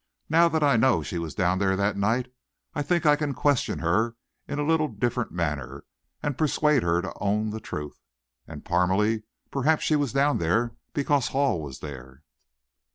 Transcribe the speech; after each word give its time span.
Now 0.29 0.49
that 0.49 0.63
I 0.63 0.77
know 0.77 1.03
she 1.03 1.19
was 1.19 1.35
down 1.35 1.59
there 1.59 1.75
that 1.75 1.95
night, 1.95 2.33
I 2.73 2.81
think 2.81 3.05
I 3.05 3.15
can 3.15 3.35
question 3.35 3.77
her 3.77 4.15
in 4.47 4.57
a 4.57 4.65
little 4.65 4.87
different 4.87 5.31
manner, 5.31 5.83
and 6.23 6.39
persuade 6.39 6.81
her 6.81 7.03
to 7.03 7.13
own 7.21 7.51
the 7.51 7.59
truth. 7.59 8.01
And, 8.47 8.65
Parmalee, 8.65 9.21
perhaps 9.51 9.83
she 9.83 9.95
was 9.95 10.11
down 10.11 10.39
there 10.39 10.71
because 10.93 11.27
Hall 11.27 11.61
was 11.61 11.81
there." 11.81 12.23